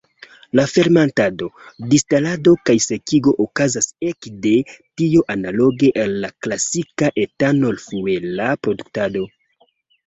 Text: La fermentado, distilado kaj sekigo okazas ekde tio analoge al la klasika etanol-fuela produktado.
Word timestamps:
La 0.59 0.63
fermentado, 0.69 1.49
distilado 1.91 2.55
kaj 2.71 2.75
sekigo 2.87 3.35
okazas 3.45 3.91
ekde 4.13 4.55
tio 5.03 5.25
analoge 5.37 5.95
al 6.07 6.19
la 6.25 6.33
klasika 6.49 7.15
etanol-fuela 7.29 8.51
produktado. 8.67 9.29